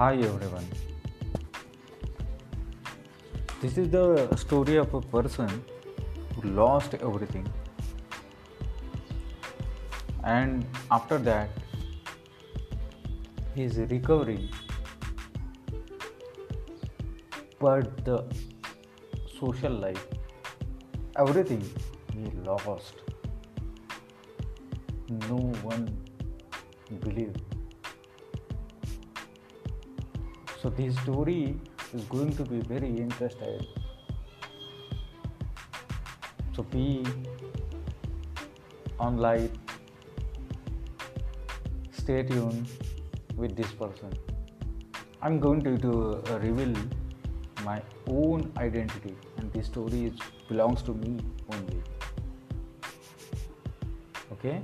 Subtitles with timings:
[0.00, 0.66] Hi everyone.
[3.60, 5.50] This is the story of a person
[6.34, 7.46] who lost everything.
[10.24, 11.50] And after that,
[13.54, 14.48] he is recovering.
[17.58, 18.24] But the
[19.38, 20.06] social life,
[21.18, 21.62] everything
[22.14, 22.94] he lost.
[25.28, 25.40] No
[25.70, 25.94] one
[27.04, 27.59] believed.
[30.62, 31.58] So this story
[31.94, 33.66] is going to be very interesting.
[36.54, 37.02] So be
[38.98, 39.50] on light.
[41.92, 42.68] Stay tuned
[43.36, 44.12] with this person.
[45.22, 46.74] I'm going to, to uh, reveal
[47.64, 51.20] my own identity, and this story is, belongs to me
[51.54, 51.82] only.
[54.32, 54.60] Okay.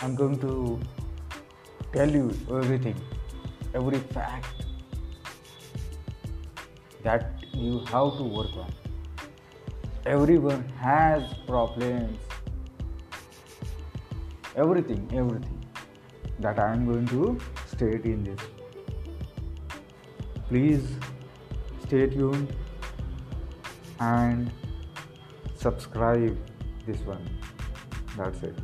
[0.00, 0.80] I'm going to
[1.92, 2.96] tell you everything,
[3.74, 4.64] every fact
[7.02, 8.72] that you have to work on.
[10.06, 12.18] Everyone has problems.
[14.56, 15.64] Everything, everything
[16.38, 18.40] that I am going to state in this.
[20.48, 20.96] Please
[21.86, 22.54] stay tuned
[24.00, 24.50] and
[25.54, 26.36] subscribe
[26.86, 27.28] this one.
[28.16, 28.58] That's it.